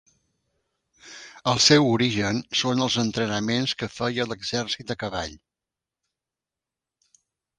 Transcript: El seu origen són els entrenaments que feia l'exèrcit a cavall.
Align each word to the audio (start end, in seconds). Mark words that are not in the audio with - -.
El 1.51 1.59
seu 1.65 1.89
origen 1.97 2.39
són 2.61 2.81
els 2.87 2.95
entrenaments 3.03 3.75
que 3.81 3.91
feia 3.97 4.27
l'exèrcit 4.31 4.93
a 4.93 4.97
cavall. 5.05 5.39